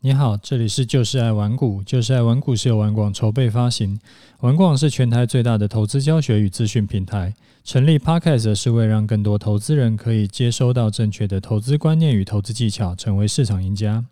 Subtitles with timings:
[0.00, 3.98] 你好，这里是就是爱玩股，就是爱玩股是由玩广筹备发行，
[4.38, 7.34] 玩广是全台最大的投资教学与资讯平台。
[7.64, 14.04] 成立 Podcast 是为让更多投资人可以接收到正确的投资观念与投资技巧，成为市场赢家。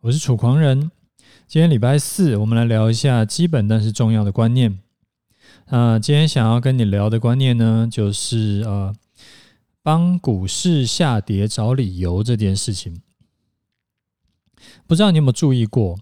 [0.00, 0.90] 我是楚狂人，
[1.46, 4.80] 今天礼拜四，我们来聊一下基本但是重要的观念。
[5.68, 8.92] 那今天想要跟你聊的观念呢，就是呃，
[9.80, 13.00] 帮股市下跌找理由这件事情。
[14.86, 15.98] 不知道你有没有注意过，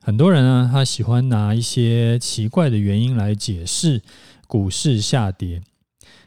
[0.00, 4.02] 很多人呢，他喜欢拿一些奇怪的原因来解释
[4.46, 5.62] 股市下跌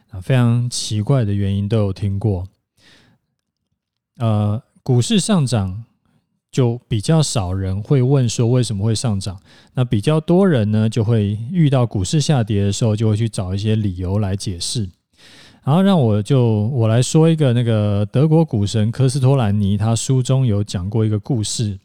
[0.09, 2.47] 啊，非常奇怪的原因都有听过。
[4.17, 5.83] 呃，股市上涨
[6.51, 9.39] 就比较少人会问说为什么会上涨，
[9.73, 14.89] 那比较多人呢就会遇到股市下跌的时候，就会去找一些理由来解释。
[15.63, 21.79] 然后让我就我来说一个那个德国股神科斯托兰尼，他书中有讲过一个故事。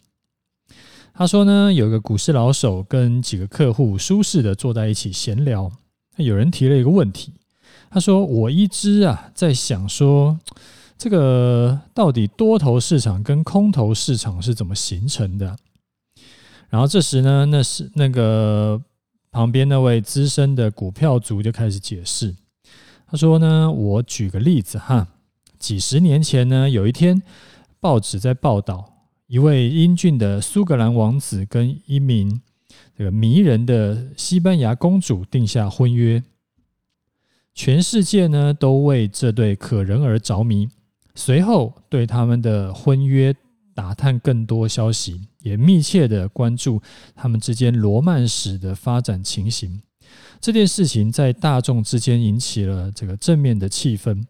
[1.12, 5.70] 他说呢，有一个股市老手跟几个客户舒适的坐在一起闲聊。
[6.16, 7.32] 有人提了一个问题，
[7.90, 10.38] 他说：“我一直啊在想说，
[10.96, 15.56] 这个到底多头市场跟空头市场是怎么形成的？”
[16.70, 18.80] 然后这时呢，那是那个
[19.30, 22.34] 旁边那位资深的股票族就开始解释。
[23.14, 25.06] 他说呢，我举个例子哈，
[25.56, 27.22] 几十年前呢，有一天
[27.78, 29.06] 报纸在报道。
[29.28, 32.42] 一位英俊的苏格兰王子跟一名
[32.98, 36.20] 这个迷人的西班牙公主定下婚约，
[37.54, 40.68] 全世界呢都为这对可人而着迷。
[41.14, 43.32] 随后对他们的婚约
[43.76, 46.82] 打探更多消息，也密切的关注
[47.14, 49.80] 他们之间罗曼史的发展情形。
[50.44, 54.22] 这件事情在大众之间引起了这个正面的气氛，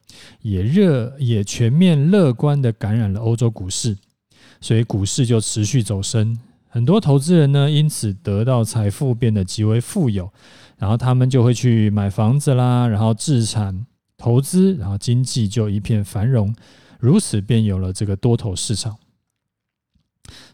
[0.42, 3.96] 也热也全面乐观的感染了欧洲股市。
[4.60, 10.32] 所以股市就持续走升，很多投资人呢因此得到财富，变得极为富有，
[10.78, 13.84] 然后他们就会去买房子啦，然后置产
[14.16, 16.54] 投资，然后经济就一片繁荣，
[17.00, 18.96] 如此便有了这个多头市场。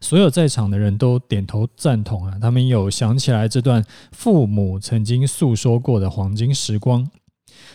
[0.00, 7.08] 所有在场的人都点头赞同啊，他们有想起来这段父母曾经诉说过的黄金时光。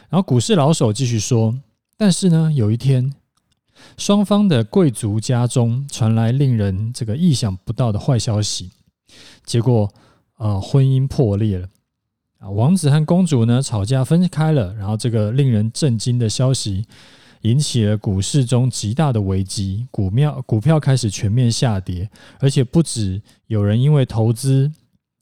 [0.10, 1.60] 然后股市老手继续说，
[1.98, 3.14] 但是呢，有一天。
[3.98, 8.72] 双方的贵族家中传来令人这个意想不到的坏消息，
[9.46, 9.94] 结果
[10.38, 11.68] 啊，婚姻破裂了
[12.40, 16.86] 啊，王子和公主呢吵架分开了，然后这个令人震惊的消息
[17.50, 24.72] 引起了股市中极大的危机，股票股票开始全面下跌，而且不止有人因为投资。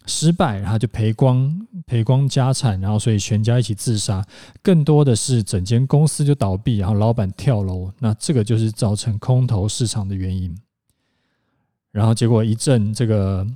[0.06, 4.22] 失败，然后就赔光赔光家产，然后所以全家一起自杀。
[4.62, 7.90] 更多的是整间公司就倒闭，然后老板跳楼。
[8.00, 10.54] 那这个就是造成空头市场的原因。
[11.94, 13.48] 然后结果一阵这个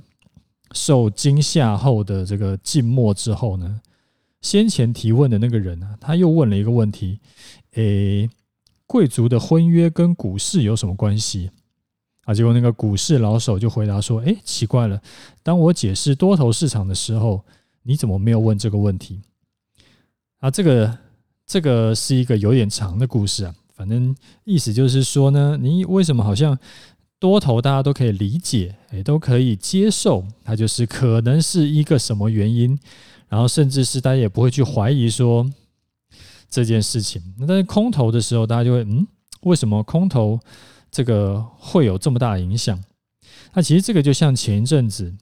[0.72, 3.82] 受惊吓后的这个静默之后呢，
[4.40, 7.20] 先前提问的那个人呢，他又问了一个问题：
[7.74, 8.26] 诶，
[8.88, 11.50] 贵族的婚约跟股市有什么关系？
[12.24, 12.34] 啊！
[12.34, 15.00] 结果那个股市老手就回答说：“哎，奇怪了，
[15.42, 17.44] 当我解释多头市场的时候，
[17.82, 19.20] 你怎么没有问这个问题？”
[20.40, 20.98] 啊，这个
[21.46, 23.54] 这个是一个有点长的故事啊。
[23.74, 26.58] 反正意思就是说呢，你为什么好像
[27.18, 32.78] 多头大家都可以理解，哎，都可以接受，它就是可能是一个什么原因，
[33.28, 35.50] 然后甚至是大家也不会去怀疑说
[36.50, 37.22] 这件事情。
[37.38, 39.06] 那但是空头的时候，大家就会嗯，
[39.42, 40.38] 为什么空头？
[40.90, 42.82] 这个会有这么大影响？
[43.52, 45.14] 那其实这个就像前一阵子，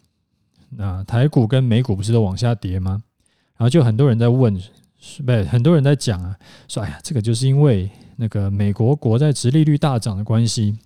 [0.70, 3.02] 那台股跟美股不是都往下跌吗？
[3.56, 6.36] 然后就很多人在问，不是很多人在讲啊，
[6.68, 10.78] 说哎呀，这个就是因为那个美国国债殖利率大涨的关系。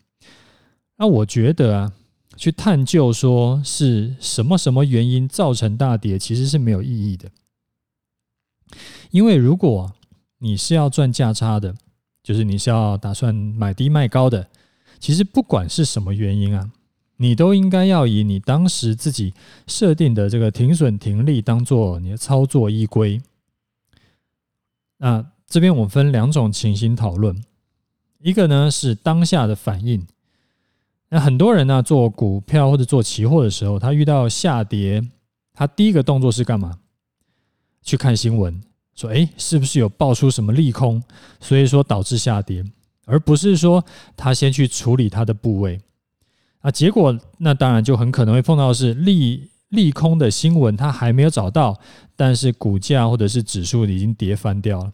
[0.96, 1.92] 那我觉得啊，
[2.36, 7.30] 去探究说是什么什么原因造成大跌，其实是没有意义的。
[9.10, 9.92] 因为如果
[10.40, 11.74] 你是要赚价差的，
[12.22, 14.48] 就是你是要打算买低卖高的。
[14.98, 16.70] 其实不管是什么原因啊，
[17.16, 19.32] 你都应该要以你当时自己
[19.66, 23.22] 设定的这个停损停利当做你的操作依归。
[24.98, 27.42] 那这边我分两种情形讨论，
[28.18, 30.06] 一个呢是当下的反应。
[31.10, 35.06] 那很多人呢做股票或者做期货的时候，他遇到下跌，
[35.52, 36.78] 他第一个动作是干嘛？
[37.82, 38.62] 去看新闻，
[39.00, 41.02] 说诶，是不是有爆出什么利空，
[41.40, 42.64] 所以说导致下跌。
[43.06, 43.84] 而不是说
[44.16, 45.80] 他先去处理他的部位，
[46.60, 51.80] 啊，结果那当然就很可能会碰到是利利空的新闻，他还没有找到，
[52.14, 54.92] 但是股价或者是指数已经跌翻掉了，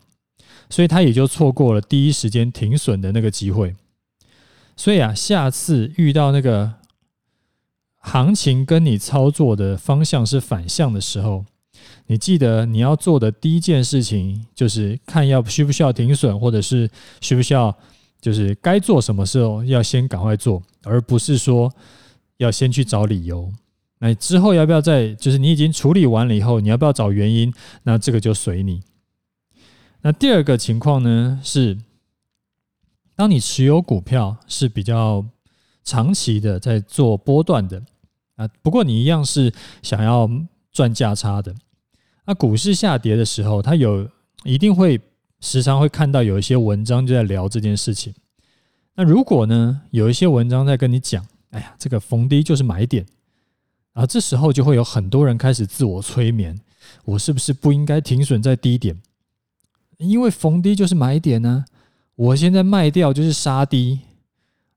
[0.70, 3.74] 所以他也就错过了第一时间停损的那个机会。
[4.76, 6.72] 所以啊，下次遇到那个
[7.98, 11.44] 行情跟你操作的方向是反向的时候，
[12.08, 16.88] 你记得你要做的第一件事情就是看要需不需要停损，或者是
[17.20, 17.76] 需不需要
[18.20, 21.72] 就是该做什么时候要先赶快做，而不是说
[22.36, 23.52] 要先去找理由。
[23.98, 27.52] 那之后要不要再就是你已经处理完了以后，你要不要找原因？
[27.82, 28.82] 那这个就随你。
[30.02, 31.76] 那第二个情况呢是，
[33.16, 35.24] 当你持有股票是比较
[35.82, 37.82] 长期的在做波段的。
[38.36, 40.30] 啊，不过你一样是想要
[40.70, 41.54] 赚价差的。
[42.26, 44.08] 那股市下跌的时候，它有
[44.44, 45.00] 一定会
[45.40, 48.12] 时常会看到有一些文章就在聊这件事情。
[48.94, 53.06] 那如果呢，有一些文章在跟你讲，哎呀，这个逢低就是买点，
[53.92, 56.58] 啊这时候就会有很多人开始自我催眠：
[57.04, 59.00] 我是不是不应该停损在低点？
[59.98, 61.64] 因为逢低就是买点呢，
[62.14, 64.00] 我现在卖掉就是杀低。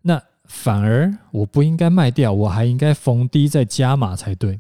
[0.04, 4.60] 那反而我不应该卖掉，我还应该逢低再加码才对。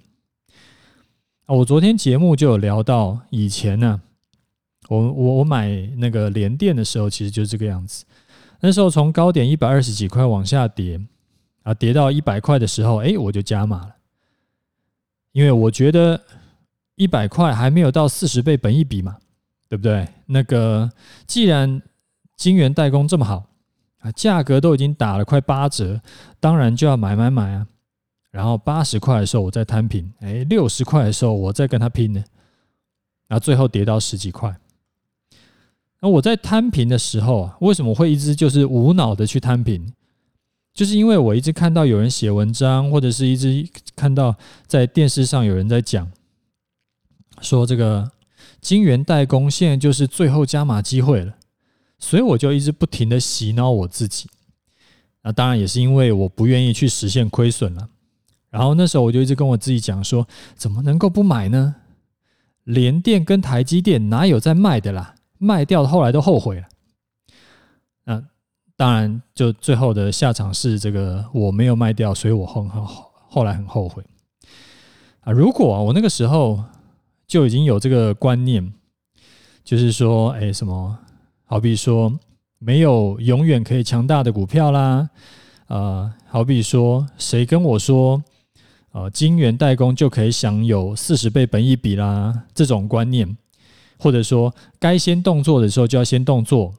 [1.50, 4.00] 我昨天节目就有聊到，以前呢，
[4.88, 5.68] 我我我买
[5.98, 8.06] 那个联电的时候，其实就是这个样子。
[8.60, 11.02] 那时候从高点一百二十几块往下跌，
[11.64, 13.96] 啊，跌到一百块的时候，哎，我就加码了，
[15.32, 16.22] 因为我觉得
[16.94, 19.18] 一百块还没有到四十倍本益比嘛，
[19.68, 20.08] 对不对？
[20.28, 20.92] 那个
[21.26, 21.82] 既然
[22.38, 23.46] 晶圆代工这么好。
[24.02, 26.00] 啊，价格都已经打了快八折，
[26.40, 27.68] 当然就要买买买啊！
[28.32, 32.24] 然后八十块的时候我再摊平，哎，六十块的时候我再跟他拼呢，
[33.28, 34.56] 然后最后跌到十几块。
[36.02, 39.94] 那我在摊平的时候啊，为什么会一直就是无脑的去摊平？
[40.74, 44.36] 就是因为我一直看到有人写文章，或者是一直看到
[44.66, 46.10] 在电视上有人在讲，
[47.42, 48.12] 说这个
[48.62, 51.36] 晶圆代工现在就是最后加码机会了。
[51.98, 54.30] 所以我就一直不停的洗脑我自己，
[55.24, 57.90] 那当然也是因为我不愿意去实现亏损了。
[58.50, 61.76] 然后那时候我就一直跟我自己讲说，怎么能够不买呢？
[62.64, 65.16] 联电跟台积电哪有在卖的啦？
[65.38, 66.68] 卖掉后来都后悔了。
[68.04, 68.24] 那
[68.76, 74.04] 当然，就最后的下场是这个我没有卖掉，所以我后后后来很后悔
[75.22, 75.32] 啊。
[75.32, 76.64] 如果我那个时候
[77.28, 78.74] 就已经有这个观念，
[79.64, 80.98] 就是说，哎，什么？
[81.46, 82.12] 好比说，
[82.60, 85.10] 没有永远可以强大的股票啦，
[85.68, 88.24] 呃，好比说，谁跟我说，
[88.92, 93.38] 呃，晶圆代工就可以享有四十倍本益比啦，这种观念，
[93.98, 96.74] 或者说，该先动作的时候就要先动作，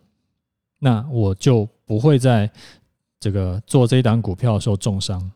[0.81, 2.51] 那我就不会在
[3.19, 5.31] 这个做这一档股票的时候重伤。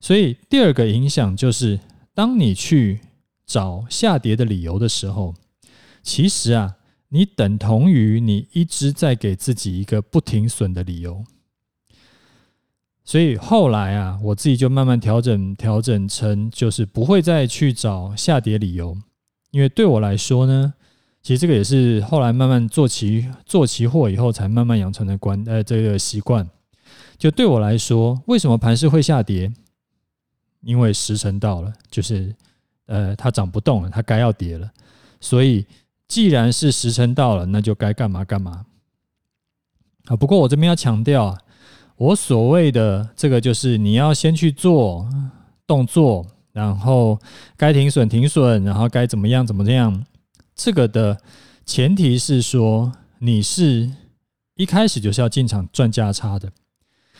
[0.00, 1.78] 所以，第二个影响就是，
[2.14, 3.00] 当你去
[3.46, 5.34] 找下跌的理由的时候，
[6.02, 6.76] 其实啊。
[7.10, 11.22] 你等同于你一直在给自己一个不停损的理由，
[13.04, 18.96] 所以后来啊，我自己就慢慢调整调整成，就是不会再去找下跌理由，
[19.50, 20.72] 因为对我来说呢，
[21.22, 26.48] 其实这个也是后来慢慢做期做期货以后才慢慢养成的观呃这个习惯。
[27.18, 29.52] 就对我来说，为什么盘势会下跌？
[30.62, 32.34] 因为时辰到了，就是
[32.86, 34.70] 呃它涨不动了，它该要跌了，
[35.20, 35.66] 所以。
[36.06, 38.66] 既然是时辰到了，那就该干嘛干嘛。
[40.04, 41.38] 啊，不过我这边要强调啊，
[41.96, 45.08] 我所谓的这个就是你要先去做
[45.66, 47.18] 动作，然后
[47.56, 50.04] 该停损停损，然后该怎么样怎么样。
[50.54, 51.20] 这个的
[51.64, 53.90] 前提是说，你是
[54.56, 56.52] 一开始就是要进场赚价差的，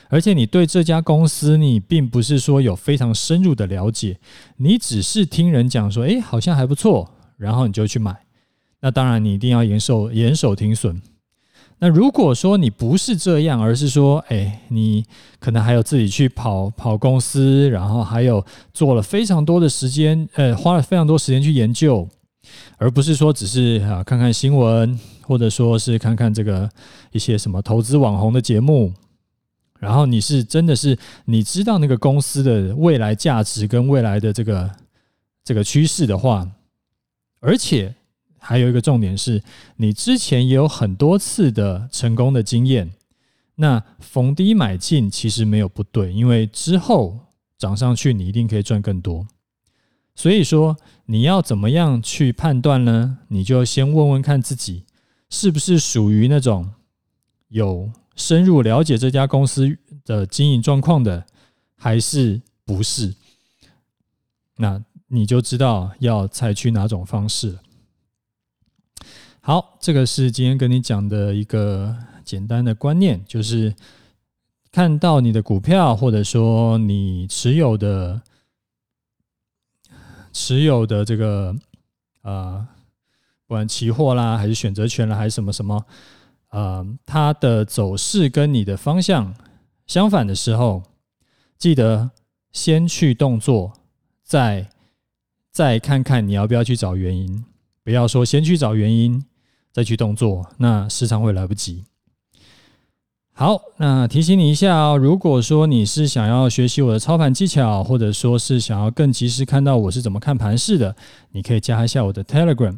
[0.08, 4.18] 而且你对这家公司你并不是说有非常深入的了解，
[4.56, 8.24] 你只是听人讲说，诶，好像还不错，然后你就去买。
[8.80, 11.00] 那当然，你一定要严守严守停损。
[11.80, 15.04] 那如果说你不是这样，而是说，哎，你
[15.38, 22.08] 可能还有自己去跑跑公司，然后还有做了非常多的时间，呃，花了非常多时间去研究，
[22.78, 26.70] 而不是说只是啊看看新闻，或者说是看看这个
[27.12, 28.92] 一些什么投资网红的节目，
[29.78, 34.70] 然后你是真的是你知道那个公司的未来价值跟未来的这个
[35.44, 36.48] 这个趋势的话，
[37.40, 37.94] 而且。
[38.46, 39.42] 还有一个重点是，
[39.76, 42.92] 你之前也有很多次的成功的经验，
[43.54, 47.20] 那逢低买进其实没有不对，因为之后
[47.56, 49.26] 涨上去你一定可以赚更多。
[50.14, 53.18] 所以说，你要怎么样去判断呢？
[53.28, 54.84] 你就先问问看自己，
[55.30, 56.70] 是不是属于那种
[57.48, 61.26] 有深入了解这家公司的经营状况的，
[61.76, 63.14] 还是不是？
[64.58, 67.58] 那你就知道要采取哪种方式。
[69.46, 73.74] 好，这个是今天跟你讲的一个简单的观念，就是
[74.72, 78.22] 看到你的股票或者说你持有的
[80.32, 81.54] 持有的这个
[82.22, 82.66] 呃，
[83.46, 85.84] 不管期货啦，还是选择权啦，还是什么什么，
[86.48, 89.34] 呃，它的走势跟你的方向
[89.86, 90.84] 相反的时候，
[91.58, 92.12] 记得
[92.50, 93.74] 先去动作，
[94.22, 94.70] 再
[95.52, 97.44] 再看看你要不要去找原因，
[97.82, 99.22] 不要说先去找原因
[99.74, 101.82] 再去动作，那时常会来不及。
[103.32, 110.94] 好，那提醒你一下哦，如果说你是想要学习我的操盘技巧，或者说是想要更及时看到我是怎么看盘势的，
[111.32, 112.76] 你可以加一下我的 Telegram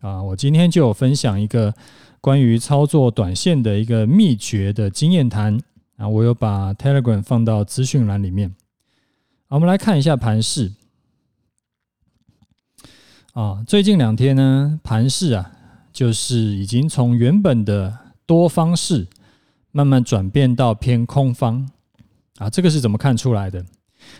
[0.00, 0.22] 啊。
[0.22, 1.74] 我今天就有分享一个
[2.22, 5.60] 关于操作短线的一个秘诀的经验谈
[5.98, 8.54] 啊，我有把 Telegram 放到资讯栏里面。
[9.48, 10.72] 好，我们来看一下盘势
[13.34, 15.52] 啊，最近两天呢，盘势啊，
[15.92, 19.06] 就是已经从原本的多方式。
[19.72, 21.70] 慢慢转变到偏空方
[22.38, 23.64] 啊，这个是怎么看出来的？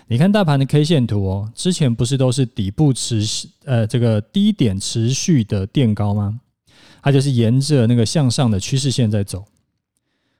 [0.06, 6.40] 你看大盘的 K 线图哦，之前不是都是底部持续呃这个低点持续的垫高吗？
[7.02, 9.44] 它就是沿着那个向上的趋势线在走。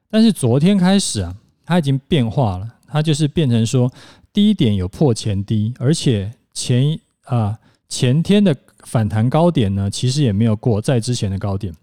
[0.08, 1.34] 但是昨天开始啊，
[1.64, 3.92] 它已经变化了，它就是变成说
[4.32, 7.58] 低点有破前低，而且前啊
[7.90, 11.74] 前天的反弹高点呢，其实也没有过在之前的高点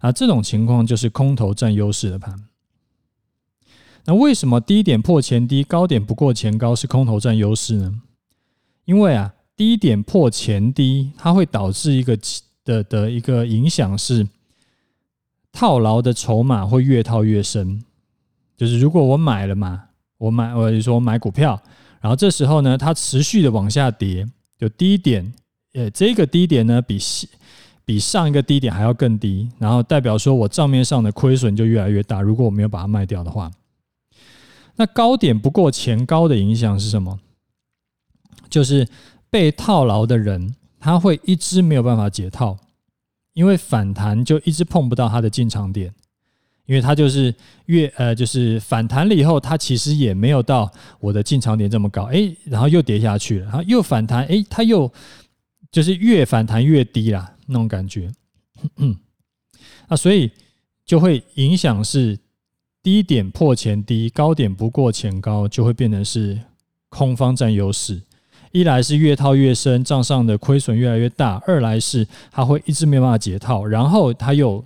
[0.00, 2.44] 啊，这种情况就是空头占优势的盘。
[4.04, 8.02] 那为什么低点破前低，高点不过前高是空头占优势呢？
[8.84, 12.18] 因为啊，低点破前低，它会导致一个
[12.64, 14.26] 的的一个影响是，
[15.52, 17.82] 套牢的筹码会越套越深。
[18.56, 19.84] 就是如果我买了嘛，
[20.18, 21.60] 我买我就说我买股票，
[22.00, 24.26] 然后这时候呢，它持续的往下跌，
[24.58, 25.32] 就低点，
[25.74, 26.98] 呃，这个低点呢比
[27.84, 32.20] 比上一个低点还要更低，然后代表说我账面上的亏损就越来越大。
[32.20, 33.50] 如果我没有把它卖掉的话。
[34.78, 37.18] 那高点不过前高的影响是什么？
[38.50, 38.86] 就是
[39.30, 42.58] 被套牢的人，他会一直没有办法解套，
[43.32, 45.94] 因为反弹就一直碰不到他的进场点，
[46.66, 47.34] 因为他就是
[47.66, 50.70] 越呃，就是反弹了以后，他其实也没有到
[51.00, 54.92] 我的进场点这么高，诶，然后又跌下去了，然后又反弹，诶，他又
[55.70, 58.10] 就是越反弹越低啦，那种感觉，
[59.88, 60.30] 那所以
[60.84, 62.18] 就会影响是。
[62.82, 66.38] 低点破前低，高点不过前高，就会变成是
[66.88, 68.00] 空方占优势。
[68.52, 74.64] 一来是越套越深，账上的亏损越来越大；二来是它会一直没办法解套，然后它又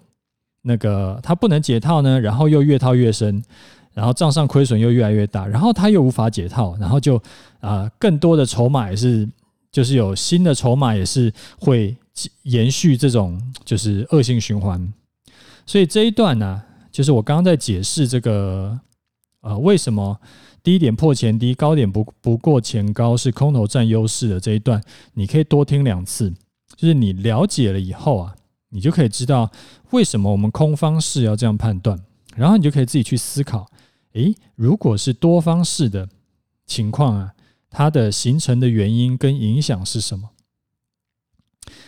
[0.62, 3.42] 那个它不能解套呢，然后又越套越深，
[3.94, 7.20] 然后账上亏损又越来越大，然后它又无法解套，然后就
[7.60, 9.28] 啊、更多的筹码也是
[9.70, 11.96] 就是有新的筹码也是会
[12.42, 14.92] 延续这种就是恶性循环。
[15.66, 18.78] 所以这一段呢、就是我刚刚在解释这个，
[19.42, 20.18] 呃，为什么
[20.62, 24.82] 低点破前低，高点不不过前高是空头占优势的这一段，
[25.14, 26.32] 你可以多听两次。
[26.76, 28.34] 就是你了解了以后啊，
[28.70, 29.50] 你就可以知道
[29.90, 32.02] 为什么我们空方式要这样判断，
[32.34, 33.68] 然后你就可以自己去思考，
[34.12, 36.08] 诶，如果是多方式的
[36.66, 37.34] 情况啊，
[37.68, 40.30] 它的形成的原因跟影响是什么？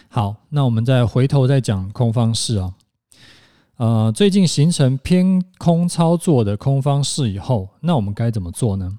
[0.08, 2.74] 好，那我们再回头再讲空方式啊。
[3.76, 8.98] 呃，最近形成偏空操作的空方式以后，那我们该怎么做呢？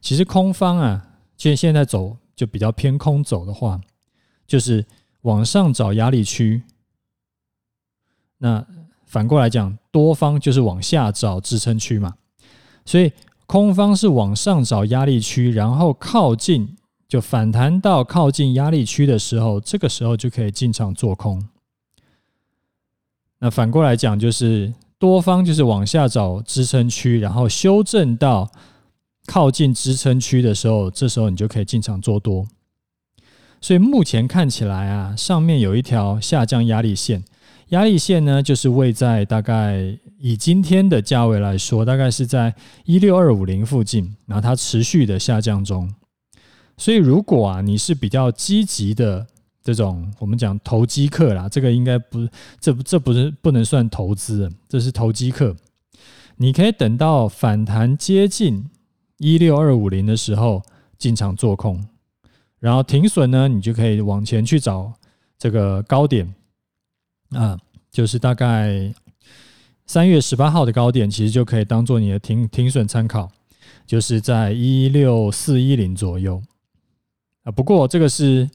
[0.00, 3.80] 其实空方啊，其实现在走就比较偏空走的话，
[4.46, 4.86] 就是
[5.22, 6.62] 往上找压力区。
[8.38, 8.64] 那
[9.04, 12.14] 反过来讲，多方就是往下找支撑区嘛。
[12.84, 13.12] 所以
[13.46, 16.76] 空方是往上找压力区，然后靠近
[17.08, 21.48] 就反弹到靠近压力区的时候，这个时候就可以进场做空。
[23.38, 28.50] 那反过来讲，就是多方就是往下找支撑区，然后修正到
[29.26, 32.46] 靠近支撑区的时候，这时候你就可以进场做多。
[33.60, 37.24] 所以目前看起来啊，上面有一条下降压力线，
[37.68, 42.54] 压力线呢就是位在大概以今天的价位来说，大概是在
[42.84, 45.92] 一六二五零附近，然后它持续的下降中。
[46.76, 49.26] 所以如果啊你是比较积极的。
[49.66, 52.24] 这种我们讲投机客啦，这个应该不，
[52.60, 55.56] 这不这不是不能算投资，这是投机客。
[56.36, 58.64] 你可以等到反弹接近
[59.18, 60.62] 一六二五零的时候
[60.98, 61.84] 进场做空，
[62.60, 64.92] 然后停损呢，你就可以往前去找
[65.36, 66.32] 这个高点
[67.30, 67.58] 啊，
[67.90, 68.92] 就是大概
[69.86, 73.30] 三月十八号的高点，其实就可以当做你的停停损参考，
[73.86, 76.42] 就是在一六四一零左右
[77.44, 77.52] 啊。
[77.52, 78.48] 不过这个是。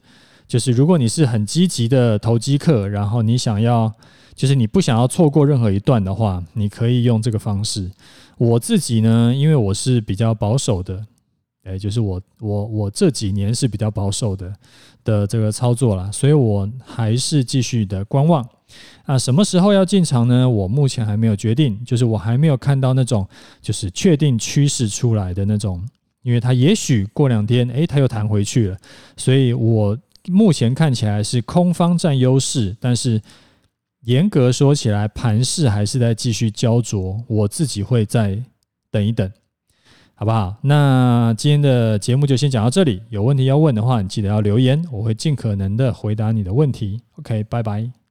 [0.48, 3.90] 就是如果你是很积极的投机客，然后你想要，
[4.34, 7.90] 就是你不想要错过任何一段的话，你可以用这个方式。
[8.36, 11.06] 我自己呢，因为我是比较保守的，
[11.62, 14.52] 哎，就是我我我这几年是比较保守的
[15.04, 18.46] 的这个操作啦，所以我还是继续的观望。
[19.04, 20.48] 啊什么时候要进场呢？
[20.48, 23.26] 我目前还没有决定，就是我还没有看到那种
[23.60, 25.82] 就是确定趋势出来的那种，
[26.22, 28.76] 因为它也许过两天，哎，它又弹回去了，
[29.16, 29.98] 所以我
[30.28, 33.20] 目前看起来是空方占优势，但是
[34.02, 38.38] 严格说起来，盘势还是在继续焦灼，我自己会再
[38.90, 39.30] 等一等。
[40.14, 40.54] 好不好？
[40.62, 43.02] 那今天的节目就先讲到这里。
[43.10, 47.00] 有问题要问的话，你记得要留言，我会尽可能的回答你的问题。
[47.16, 48.01] OK，拜拜。